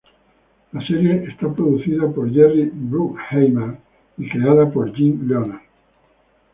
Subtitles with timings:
[0.73, 3.77] La serie es producida por Jerry Bruckheimer
[4.17, 5.61] y creada por Jim Leonard.